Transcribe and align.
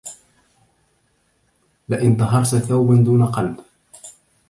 لئن 1.89 2.15
طهرت 2.17 2.55
ثوبا 2.55 2.95
دون 2.95 3.25
قلب 3.25 3.63